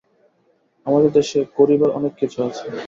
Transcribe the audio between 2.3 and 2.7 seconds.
আছে।